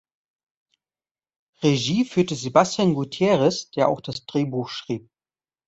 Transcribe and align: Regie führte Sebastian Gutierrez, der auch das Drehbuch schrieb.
Regie 1.61 2.05
führte 2.05 2.33
Sebastian 2.33 2.95
Gutierrez, 2.95 3.69
der 3.69 3.87
auch 3.87 4.01
das 4.01 4.25
Drehbuch 4.25 4.69
schrieb. 4.69 5.11